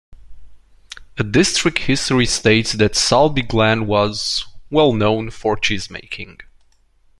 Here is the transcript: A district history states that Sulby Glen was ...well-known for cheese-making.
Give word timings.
A 1.19 1.23
district 1.23 1.77
history 1.77 2.25
states 2.25 2.71
that 2.71 2.93
Sulby 2.93 3.47
Glen 3.47 3.85
was 3.85 4.47
...well-known 4.71 5.29
for 5.29 5.55
cheese-making. 5.55 6.39